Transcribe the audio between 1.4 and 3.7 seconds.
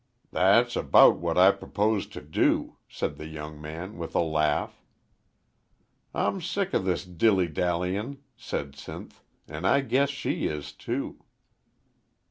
propose to do," said the young